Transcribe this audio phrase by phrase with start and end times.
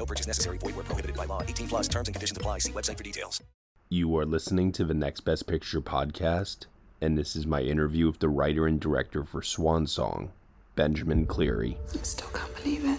[0.00, 0.56] No purchase necessary.
[0.56, 1.42] Void where prohibited by law.
[1.42, 2.60] 18 plus terms and conditions apply.
[2.60, 3.42] See website for details.
[3.90, 6.64] You are listening to the Next Best Picture podcast,
[7.02, 10.30] and this is my interview with the writer and director for Swan Song,
[10.74, 11.76] Benjamin Cleary.
[11.92, 12.98] I still can't believe it.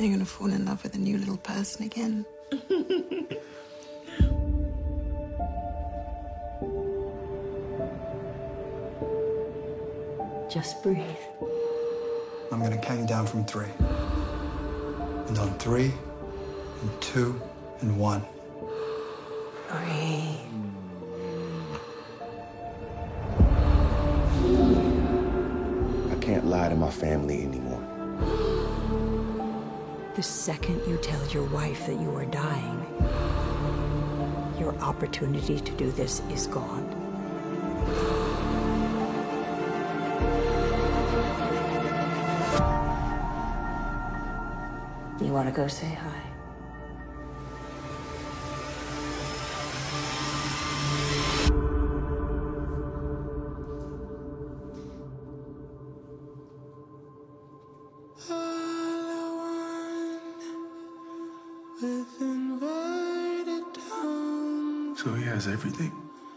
[0.00, 2.26] You're gonna fall in love with a new little person again.
[10.50, 10.98] Just breathe.
[12.50, 13.70] I'm gonna count you down from three.
[15.28, 15.92] And on three,
[16.84, 17.40] and two,
[17.80, 18.22] and one.
[19.70, 20.36] Breathe.
[26.12, 27.80] I can't lie to my family anymore.
[30.14, 32.86] The second you tell your wife that you are dying,
[34.58, 36.84] your opportunity to do this is gone.
[45.20, 46.33] You want to go say hi?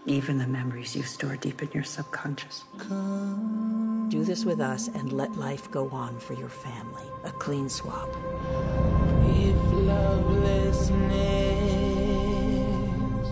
[0.07, 2.63] Even the memories you store deep in your subconscious.
[4.09, 7.03] Do this with us and let life go on for your family.
[7.25, 8.07] A clean swap.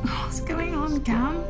[0.03, 1.41] What's going on, Cam?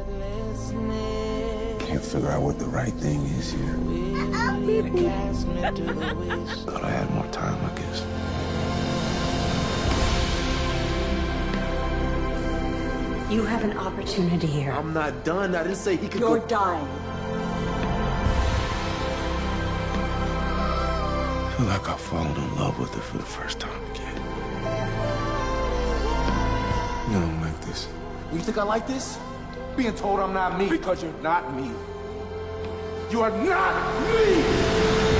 [1.79, 3.73] Can't figure out what the right thing is here.
[6.65, 8.03] Thought I had more time, I guess.
[13.29, 14.71] You have an opportunity here.
[14.71, 15.55] I'm not done.
[15.55, 16.47] I didn't say he could You're go.
[16.47, 16.87] dying.
[21.43, 24.15] I feel like I've fallen in love with her for the first time again.
[27.07, 27.87] You don't like this.
[28.31, 29.17] You think I like this?
[29.75, 31.71] Being told I'm not me because you're not me.
[33.09, 35.14] You are not me!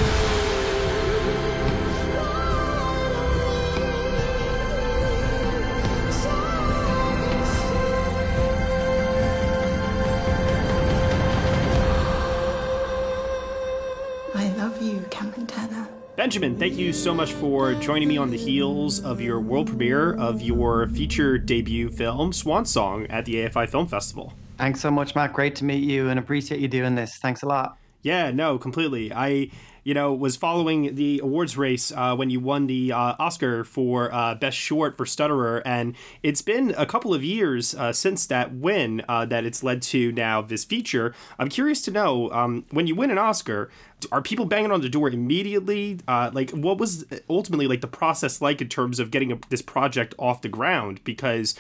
[16.26, 20.16] Benjamin, thank you so much for joining me on the heels of your world premiere
[20.16, 24.34] of your feature debut film, Swan Song, at the AFI Film Festival.
[24.58, 25.34] Thanks so much, Matt.
[25.34, 27.18] Great to meet you and appreciate you doing this.
[27.18, 27.78] Thanks a lot.
[28.02, 29.14] Yeah, no, completely.
[29.14, 29.52] I,
[29.86, 34.12] you know, was following the awards race uh, when you won the uh, Oscar for
[34.12, 38.52] uh, Best Short for Stutterer, and it's been a couple of years uh, since that
[38.52, 41.14] win uh, that it's led to now this feature.
[41.38, 43.70] I'm curious to know um, when you win an Oscar,
[44.12, 46.00] are people banging on the door immediately?
[46.08, 49.62] Uh, like, what was ultimately like the process like in terms of getting a, this
[49.62, 51.00] project off the ground?
[51.04, 51.54] Because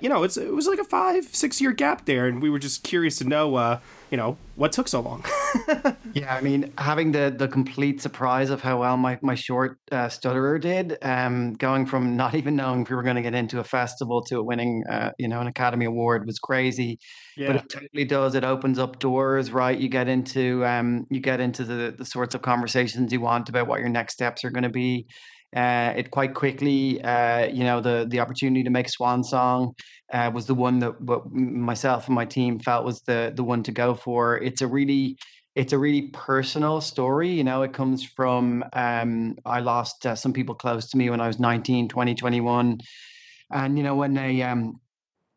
[0.00, 2.58] you know, it's it was like a five six year gap there, and we were
[2.58, 3.78] just curious to know,
[4.10, 5.24] you know, what took so long.
[6.16, 10.08] Yeah, I mean, having the the complete surprise of how well my my short uh,
[10.08, 13.60] stutterer did, um, going from not even knowing if we were going to get into
[13.60, 16.98] a festival to winning, uh, you know, an Academy Award was crazy.
[17.36, 17.48] Yeah.
[17.48, 18.34] But it totally does.
[18.34, 19.78] It opens up doors, right?
[19.78, 23.66] You get into um, you get into the the sorts of conversations you want about
[23.66, 25.06] what your next steps are going to be.
[25.54, 29.74] Uh, it quite quickly, uh, you know, the the opportunity to make Swan Song
[30.12, 33.62] uh, was the one that what myself and my team felt was the the one
[33.62, 34.38] to go for.
[34.38, 35.16] It's a really
[35.56, 37.30] it's a really personal story.
[37.30, 41.20] You know, it comes from um, I lost uh, some people close to me when
[41.20, 42.78] I was 19, 20, 21.
[43.50, 44.80] And, you know, when a um,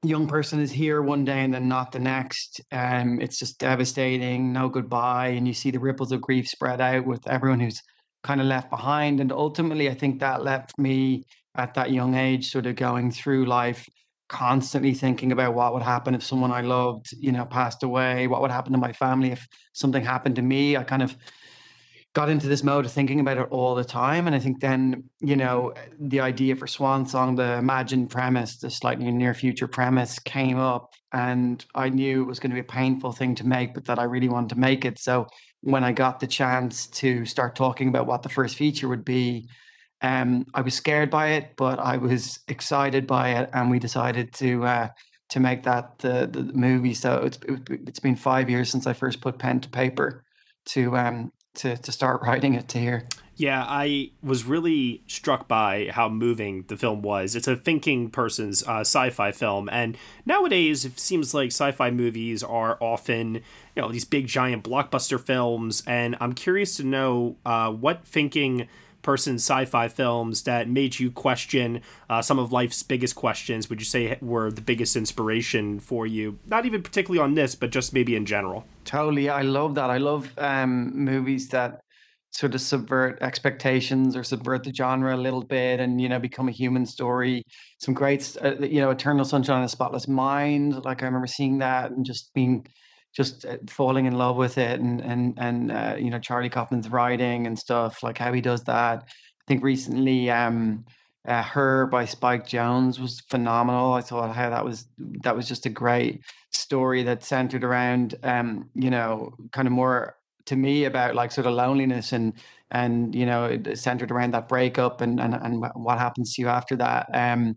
[0.03, 4.51] young person is here one day and then not the next, um, it's just devastating,
[4.51, 5.29] no goodbye.
[5.29, 7.81] And you see the ripples of grief spread out with everyone who's
[8.23, 9.19] kind of left behind.
[9.19, 11.25] And ultimately, I think that left me
[11.55, 13.87] at that young age sort of going through life
[14.29, 18.41] constantly thinking about what would happen if someone I loved, you know, passed away, what
[18.41, 20.77] would happen to my family if something happened to me.
[20.77, 21.17] I kind of
[22.19, 24.27] got into this mode of thinking about it all the time.
[24.27, 28.69] And I think then, you know, the idea for Swan Song, the imagined premise, the
[28.69, 30.93] slightly near future premise came up.
[31.13, 33.99] And I knew it was going to be a painful thing to make, but that
[33.99, 34.99] I really wanted to make it.
[34.99, 35.27] So
[35.61, 39.47] when I got the chance to start talking about what the first feature would be,
[40.01, 44.33] um, I was scared by it, but I was excited by it, and we decided
[44.33, 44.87] to uh,
[45.29, 46.93] to make that the, the movie.
[46.95, 47.39] So it's
[47.69, 50.25] it's been five years since I first put pen to paper
[50.71, 53.05] to um to to start writing it to here.
[53.35, 57.37] Yeah, I was really struck by how moving the film was.
[57.37, 62.77] It's a thinking person's uh, sci-fi film, and nowadays it seems like sci-fi movies are
[62.81, 65.83] often, you know, these big giant blockbuster films.
[65.87, 68.67] And I'm curious to know uh, what thinking
[69.01, 73.85] person sci-fi films that made you question uh, some of life's biggest questions would you
[73.85, 76.39] say were the biggest inspiration for you?
[76.45, 78.65] Not even particularly on this but just maybe in general.
[78.85, 79.89] Totally i love that.
[79.89, 81.81] I love um, movies that
[82.31, 86.47] sort of subvert expectations or subvert the genre a little bit and you know become
[86.47, 87.43] a human story.
[87.79, 91.59] Some great uh, you know eternal sunshine of the spotless mind like i remember seeing
[91.59, 92.65] that and just being
[93.15, 96.89] just uh, falling in love with it and and and uh, you know charlie kaufman's
[96.89, 99.03] writing and stuff like how he does that.
[99.07, 100.85] I think recently um
[101.27, 103.93] uh, her by spike Jonze was phenomenal.
[103.93, 104.85] I thought how that was
[105.23, 106.21] that was just a great
[106.51, 110.15] story that centered around um you know kind of more
[110.45, 112.33] to me about like sort of loneliness and
[112.71, 116.75] and you know centered around that breakup and and, and what happens to you after
[116.75, 117.07] that.
[117.13, 117.55] Um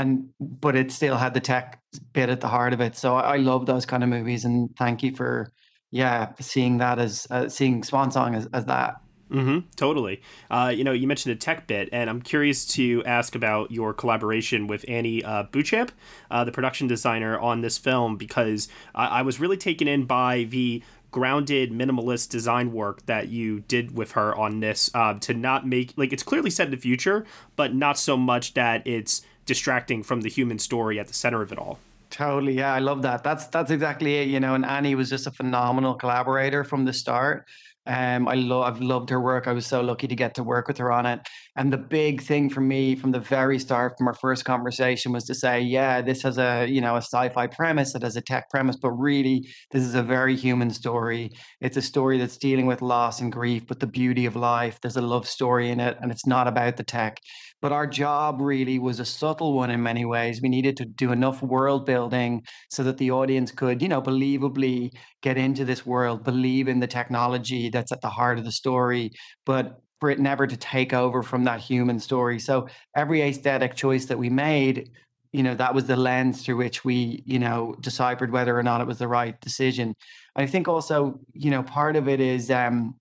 [0.00, 1.80] and but it still had the tech
[2.12, 4.70] bit at the heart of it so i, I love those kind of movies and
[4.76, 5.52] thank you for
[5.90, 8.96] yeah seeing that as uh, seeing swan song as, as that
[9.30, 10.22] Mm-hmm, totally.
[10.50, 13.94] Uh, you know, you mentioned a tech bit, and I'm curious to ask about your
[13.94, 15.92] collaboration with Annie uh, Beauchamp,
[16.30, 20.44] uh, the production designer on this film, because I, I was really taken in by
[20.44, 25.66] the grounded minimalist design work that you did with her on this uh, to not
[25.66, 27.26] make like it's clearly set in the future
[27.56, 29.22] but not so much that it's
[29.54, 31.76] distracting from the human story at the center of it all
[32.08, 35.26] totally yeah i love that that's that's exactly it you know and annie was just
[35.26, 37.38] a phenomenal collaborator from the start
[37.86, 39.48] um, I love, I've loved her work.
[39.48, 41.26] I was so lucky to get to work with her on it.
[41.60, 45.24] And the big thing for me from the very start, from our first conversation, was
[45.24, 48.48] to say, yeah, this has a you know a sci-fi premise, it has a tech
[48.48, 51.28] premise, but really, this is a very human story.
[51.60, 54.78] It's a story that's dealing with loss and grief, but the beauty of life.
[54.80, 57.18] There's a love story in it, and it's not about the tech.
[57.60, 60.40] But our job really was a subtle one in many ways.
[60.42, 64.92] We needed to do enough world building so that the audience could, you know, believably
[65.20, 69.10] get into this world, believe in the technology that's at the heart of the story,
[69.44, 72.38] but for it never to take over from that human story.
[72.38, 74.90] So every aesthetic choice that we made,
[75.32, 78.80] you know, that was the lens through which we, you know, deciphered whether or not
[78.80, 79.94] it was the right decision.
[80.34, 82.96] I think also, you know, part of it is um,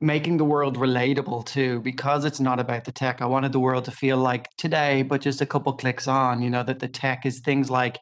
[0.00, 3.84] making the world relatable too because it's not about the tech i wanted the world
[3.84, 7.24] to feel like today but just a couple clicks on you know that the tech
[7.24, 7.98] is things like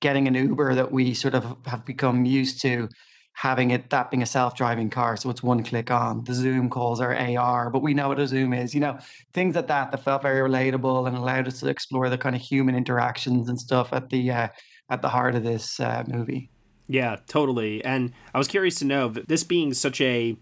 [0.00, 2.88] getting an uber that we sort of have become used to
[3.34, 7.00] having it that being a self-driving car so it's one click on the zoom calls
[7.00, 8.98] are ar but we know what a zoom is you know
[9.32, 12.42] things like that that felt very relatable and allowed us to explore the kind of
[12.42, 14.48] human interactions and stuff at the uh,
[14.90, 16.50] at the heart of this uh, movie
[16.88, 20.36] yeah totally and i was curious to know this being such a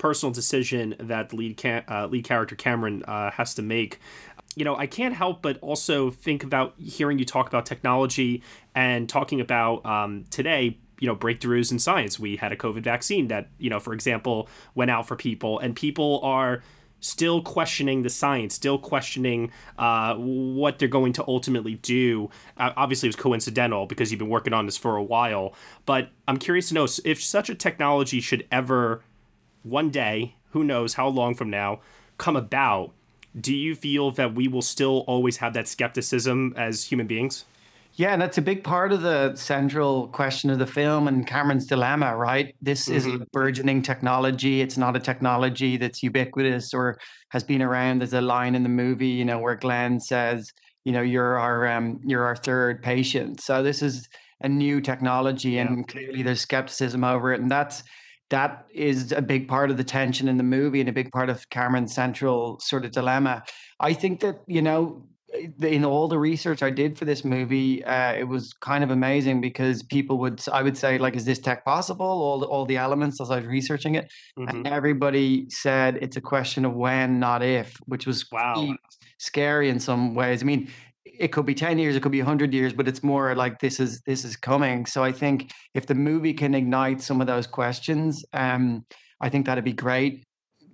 [0.00, 4.00] personal decision that the lead ca- uh, lead character Cameron uh, has to make.
[4.56, 8.42] You know, I can't help but also think about hearing you talk about technology
[8.74, 12.20] and talking about um, today you know breakthroughs in science.
[12.20, 15.74] We had a COVID vaccine that you know, for example, went out for people, and
[15.74, 16.62] people are
[17.00, 22.30] still questioning the science, still questioning uh, what they're going to ultimately do.
[22.56, 25.54] Uh, obviously, it was coincidental because you've been working on this for a while.
[25.86, 29.02] But I'm curious to know if such a technology should ever
[29.62, 31.80] one day, who knows how long from now,
[32.18, 32.92] come about,
[33.38, 37.44] do you feel that we will still always have that skepticism as human beings?
[37.94, 41.66] Yeah, and that's a big part of the central question of the film and Cameron's
[41.66, 42.54] dilemma, right?
[42.62, 42.96] This mm-hmm.
[42.96, 44.60] is a burgeoning technology.
[44.60, 46.98] It's not a technology that's ubiquitous or
[47.30, 47.98] has been around.
[47.98, 50.50] There's a line in the movie, you know, where Glenn says,
[50.84, 53.40] you know, you're our um, you're our third patient.
[53.42, 54.08] So this is
[54.40, 55.66] a new technology, yeah.
[55.66, 57.82] and clearly there's skepticism over it, and that's
[58.30, 61.28] that is a big part of the tension in the movie and a big part
[61.28, 63.42] of Cameron's central sort of dilemma.
[63.80, 65.04] I think that, you know,
[65.62, 69.40] in all the research I did for this movie, uh, it was kind of amazing
[69.40, 72.06] because people would, I would say, like, is this tech possible?
[72.06, 74.48] All the, all the elements as I was researching it, mm-hmm.
[74.48, 78.74] and everybody said it's a question of when, not if, which was wow
[79.20, 80.42] scary in some ways.
[80.42, 80.68] I mean,
[81.04, 83.78] it could be 10 years it could be 100 years but it's more like this
[83.80, 87.46] is this is coming so i think if the movie can ignite some of those
[87.46, 88.84] questions um
[89.20, 90.24] i think that'd be great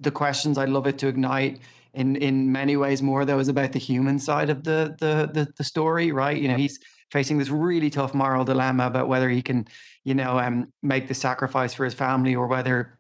[0.01, 1.61] the questions i'd love it to ignite
[1.97, 5.53] in in many ways more though is about the human side of the the the,
[5.57, 6.79] the story right you know he's
[7.11, 9.67] facing this really tough moral dilemma about whether he can
[10.05, 12.99] you know um make the sacrifice for his family or whether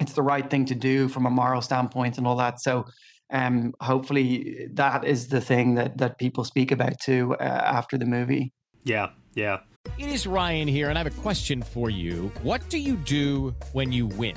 [0.00, 2.86] it's the right thing to do from a moral standpoint and all that so
[3.32, 8.06] um, hopefully that is the thing that that people speak about too uh, after the
[8.06, 8.52] movie.
[8.84, 9.60] Yeah, Yeah.
[9.98, 12.30] It is Ryan here, and I have a question for you.
[12.42, 14.36] What do you do when you win?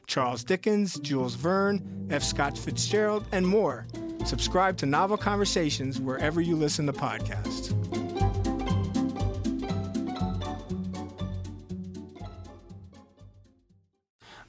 [0.11, 2.21] Charles Dickens, Jules Verne, F.
[2.21, 3.87] Scott Fitzgerald, and more.
[4.25, 7.71] Subscribe to Novel Conversations wherever you listen to podcasts.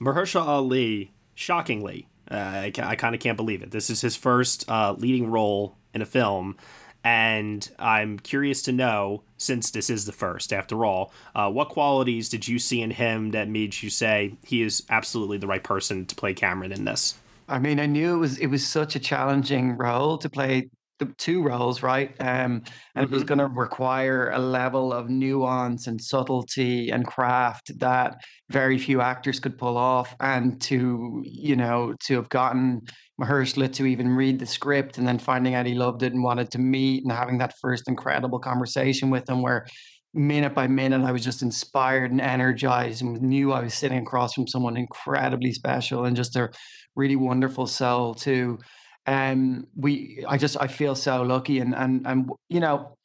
[0.00, 3.70] Mahershala Ali, shockingly, uh, I, I kind of can't believe it.
[3.70, 6.56] This is his first uh, leading role in a film,
[7.04, 12.28] and I'm curious to know, since this is the first, after all, uh, what qualities
[12.28, 16.06] did you see in him that made you say he is absolutely the right person
[16.06, 17.14] to play Cameron in this?
[17.48, 20.68] I mean, I knew it was it was such a challenging role to play
[20.98, 22.10] the two roles, right?
[22.20, 23.02] Um, and mm-hmm.
[23.02, 23.34] it was mm-hmm.
[23.34, 28.16] going to require a level of nuance and subtlety and craft that
[28.50, 30.14] very few actors could pull off.
[30.20, 32.82] And to you know to have gotten
[33.20, 36.50] Mahershala to even read the script and then finding out he loved it and wanted
[36.52, 39.66] to meet and having that first incredible conversation with him where
[40.14, 44.34] minute by minute I was just inspired and energized and knew I was sitting across
[44.34, 46.50] from someone incredibly special and just a
[46.94, 48.58] really wonderful soul too
[49.06, 52.96] um we i just i feel so lucky and and and you know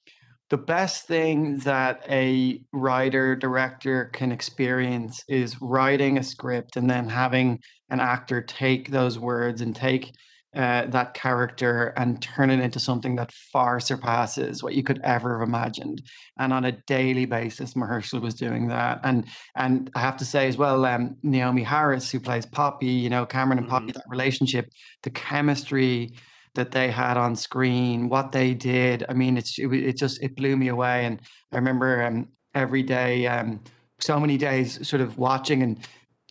[0.50, 7.10] the best thing that a writer director can experience is writing a script and then
[7.10, 10.12] having an actor take those words and take
[10.56, 15.40] uh, that character and turn it into something that far surpasses what you could ever
[15.40, 16.02] have imagined.
[16.40, 19.00] And on a daily basis, Mahershala was doing that.
[19.04, 19.26] And
[19.56, 23.26] and I have to say as well, um, Naomie Harris, who plays Poppy, you know,
[23.26, 23.98] Cameron and Poppy, mm-hmm.
[23.98, 24.70] that relationship,
[25.04, 26.12] the chemistry
[26.56, 29.06] that they had on screen, what they did.
[29.08, 31.06] I mean, it's it, it just it blew me away.
[31.06, 33.64] And I remember um, every day, um,
[34.00, 35.80] so many days, sort of watching and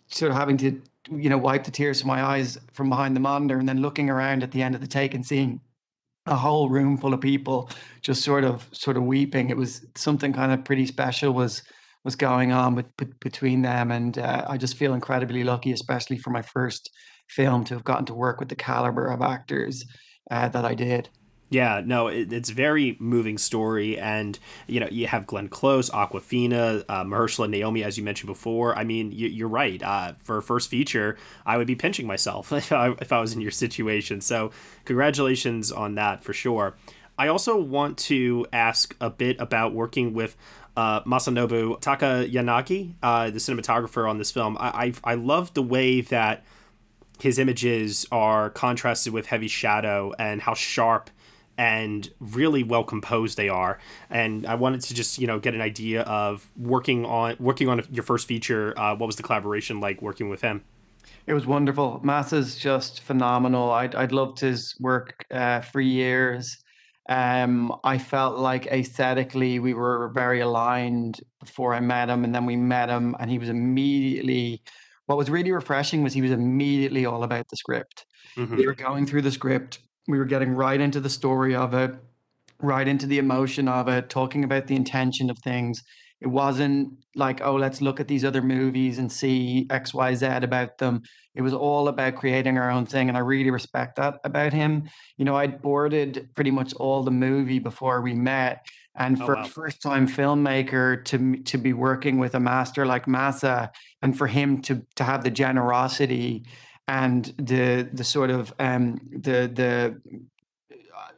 [0.09, 3.19] sort of having to you know, wipe the tears from my eyes from behind the
[3.19, 5.61] monitor and then looking around at the end of the take and seeing
[6.25, 7.69] a whole room full of people
[8.01, 9.49] just sort of sort of weeping.
[9.49, 11.63] It was something kind of pretty special was
[12.03, 12.85] was going on with,
[13.19, 16.89] between them, and uh, I just feel incredibly lucky, especially for my first
[17.27, 19.83] film, to have gotten to work with the caliber of actors
[20.31, 21.09] uh, that I did.
[21.49, 24.37] Yeah, no, it, it's very moving story, and
[24.67, 28.75] you know you have Glenn Close, Awkwafina, uh, Mahershala, Naomie, as you mentioned before.
[28.77, 29.81] I mean, you, are right.
[29.81, 33.33] Uh, for a first feature, I would be pinching myself if I, if I was
[33.33, 34.19] in your situation.
[34.19, 34.51] So,
[34.83, 36.75] congratulations on that for sure.
[37.17, 40.35] I also want to ask a bit about working with
[40.75, 44.57] uh, Masanobu Takayanagi, uh, the cinematographer on this film.
[44.59, 46.43] I, I I love the way that
[47.19, 51.09] his images are contrasted with heavy shadow and how sharp
[51.57, 53.79] and really well composed they are.
[54.09, 57.85] And I wanted to just you know get an idea of working on working on
[57.91, 58.77] your first feature.
[58.77, 60.63] Uh, what was the collaboration like working with him?
[61.25, 61.99] It was wonderful.
[62.03, 63.71] Massa's just phenomenal.
[63.71, 66.57] I'd I'd loved his work uh, for years.
[67.09, 72.45] Um, I felt like aesthetically we were very aligned before I met him, and then
[72.45, 74.61] we met him, and he was immediately.
[75.05, 78.05] What was really refreshing was he was immediately all about the script.
[78.35, 78.57] Mm-hmm.
[78.57, 81.91] We were going through the script we were getting right into the story of it,
[82.61, 85.83] right into the emotion of it, talking about the intention of things.
[86.19, 90.25] It wasn't like, oh, let's look at these other movies and see X, Y, Z
[90.25, 91.03] about them.
[91.35, 93.07] It was all about creating our own thing.
[93.07, 94.89] And I really respect that about him.
[95.17, 98.65] You know, I'd boarded pretty much all the movie before we met.
[98.95, 99.45] And oh, for oh, wow.
[99.45, 103.71] a first time filmmaker to to be working with a master like Massa
[104.01, 106.45] and for him to to have the generosity
[106.87, 110.01] and the the sort of um, the the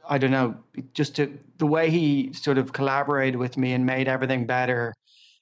[0.10, 0.56] I don't know,
[0.94, 4.94] just to, the way he sort of collaborated with me and made everything better,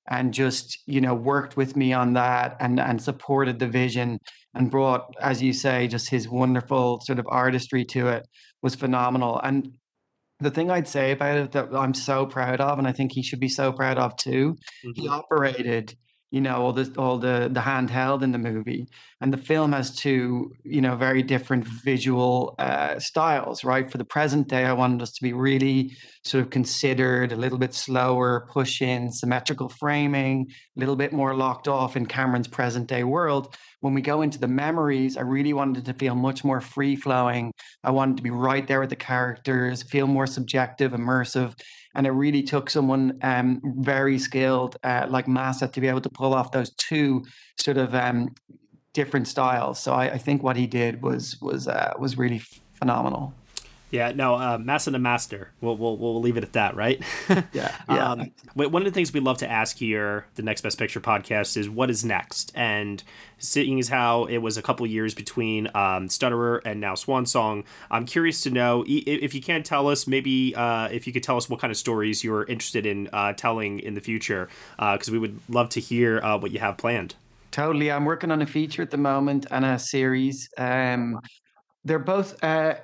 [0.10, 4.20] and just you know worked with me on that and and supported the vision
[4.54, 8.28] and brought, as you say, just his wonderful sort of artistry to it
[8.62, 9.40] was phenomenal.
[9.40, 9.78] And
[10.40, 13.24] the thing I'd say about it that I'm so proud of, and I think he
[13.24, 15.02] should be so proud of too, mm-hmm.
[15.02, 15.96] he operated
[16.32, 18.88] you know all the all the the handheld in the movie.
[19.22, 23.90] And the film has two you know very different visual uh, styles right?
[23.90, 27.58] For the present day i wanted us to be really sort of considered a little
[27.58, 32.88] bit slower push in symmetrical framing a little bit more locked off in cameron's present
[32.88, 33.56] day world.
[33.80, 37.52] When we go into the memories i really wanted to feel much more free flowing
[37.84, 41.54] i wanted to be right there with the characters feel more subjective immersive
[41.98, 46.10] and it really took someone um, very skilled uh, like Massa to be able to
[46.10, 47.26] pull off those two
[47.60, 48.36] sort of um,
[48.94, 49.80] different styles.
[49.80, 52.42] So I, I, think what he did was was uh, was really
[52.76, 53.34] phenomenal.
[53.90, 55.52] Yeah, no, uh, Massa the Master.
[55.62, 57.02] We'll, we'll, we'll leave it at that, right?
[57.30, 57.44] yeah.
[57.90, 58.12] yeah.
[58.12, 61.56] Um, one of the things we love to ask here, the Next Best Picture podcast,
[61.56, 62.52] is what is next?
[62.54, 63.02] And
[63.38, 67.64] seeing as how it was a couple years between um, Stutterer and now Swan Song,
[67.90, 71.38] I'm curious to know if you can't tell us, maybe uh, if you could tell
[71.38, 75.14] us what kind of stories you're interested in uh, telling in the future, because uh,
[75.14, 77.16] we would love to hear uh, what you have planned.
[77.52, 77.90] Totally.
[77.90, 80.50] I'm working on a feature at the moment and a series.
[80.58, 81.20] Um,
[81.86, 82.76] they're both uh,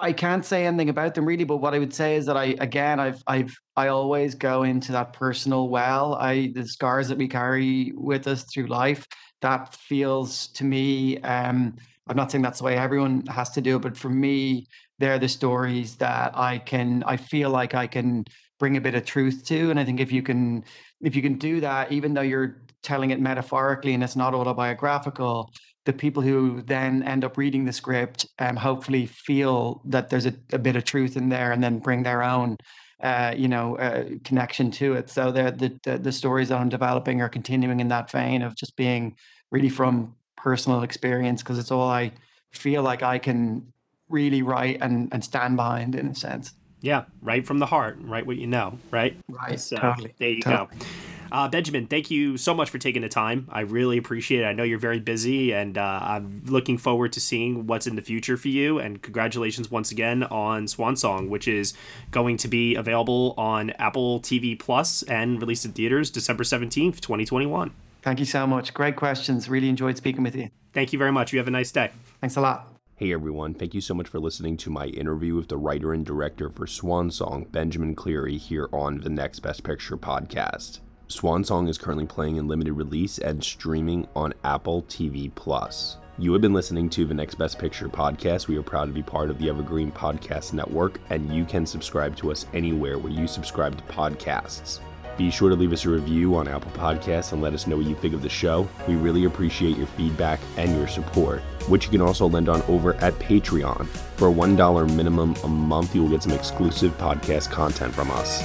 [0.00, 2.56] I can't say anything about them really, but what I would say is that I
[2.60, 6.14] again I've I've I always go into that personal well.
[6.14, 9.06] I the scars that we carry with us through life,
[9.40, 11.76] that feels to me um
[12.06, 14.66] I'm not saying that's the way everyone has to do it, but for me,
[14.98, 18.24] they're the stories that I can I feel like I can
[18.60, 19.70] bring a bit of truth to.
[19.70, 20.64] And I think if you can
[21.00, 25.50] if you can do that, even though you're telling it metaphorically and it's not autobiographical,
[25.84, 30.34] the people who then end up reading the script um, hopefully feel that there's a,
[30.52, 32.56] a, bit of truth in there and then bring their own
[33.02, 35.10] uh, you know uh, connection to it.
[35.10, 38.76] So the, the the stories that i'm developing are continuing in that vein of just
[38.76, 39.16] being
[39.50, 42.12] really from personal experience because it's all i
[42.50, 43.72] feel like i can
[44.08, 46.54] really write and, and stand behind in a sense.
[46.80, 49.16] Yeah right from the heart right what you know right?
[49.28, 50.78] Right so totally there you totally.
[50.78, 50.86] go
[51.34, 53.48] uh, Benjamin, thank you so much for taking the time.
[53.50, 54.44] I really appreciate it.
[54.44, 58.02] I know you're very busy, and uh, I'm looking forward to seeing what's in the
[58.02, 58.78] future for you.
[58.78, 61.74] And congratulations once again on Swan Song, which is
[62.12, 67.72] going to be available on Apple TV Plus and released in theaters December 17th, 2021.
[68.02, 68.72] Thank you so much.
[68.72, 69.48] Great questions.
[69.48, 70.50] Really enjoyed speaking with you.
[70.72, 71.32] Thank you very much.
[71.32, 71.90] You have a nice day.
[72.20, 72.68] Thanks a lot.
[72.94, 76.06] Hey everyone, thank you so much for listening to my interview with the writer and
[76.06, 80.78] director for Swan Song, Benjamin Cleary, here on the Next Best Picture podcast.
[81.14, 85.96] Swan Song is currently playing in limited release and streaming on Apple TV Plus.
[86.18, 88.48] You have been listening to the Next Best Picture podcast.
[88.48, 92.16] We are proud to be part of the Evergreen Podcast Network, and you can subscribe
[92.16, 94.80] to us anywhere where you subscribe to podcasts.
[95.16, 97.86] Be sure to leave us a review on Apple Podcasts and let us know what
[97.86, 98.68] you think of the show.
[98.88, 102.94] We really appreciate your feedback and your support, which you can also lend on over
[102.94, 103.86] at Patreon.
[104.16, 108.44] For a $1 minimum a month, you will get some exclusive podcast content from us.